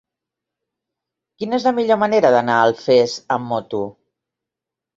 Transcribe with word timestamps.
Quina 1.43 1.59
és 1.59 1.67
la 1.67 1.75
millor 1.81 2.01
manera 2.05 2.33
d'anar 2.37 2.57
a 2.63 2.65
Alfés 2.71 3.17
amb 3.39 3.49
moto? 3.55 3.87